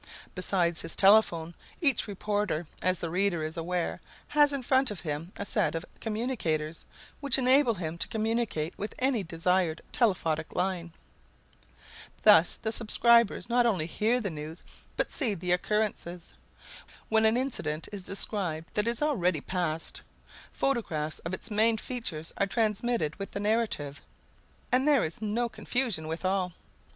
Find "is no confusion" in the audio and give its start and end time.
25.03-26.07